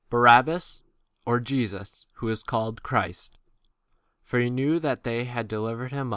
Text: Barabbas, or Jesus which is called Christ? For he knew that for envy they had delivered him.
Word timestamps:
Barabbas, 0.09 0.81
or 1.27 1.39
Jesus 1.39 2.07
which 2.21 2.31
is 2.33 2.41
called 2.41 2.81
Christ? 2.81 3.37
For 4.23 4.39
he 4.39 4.49
knew 4.49 4.79
that 4.79 5.03
for 5.03 5.09
envy 5.11 5.25
they 5.25 5.25
had 5.25 5.47
delivered 5.47 5.91
him. 5.91 6.09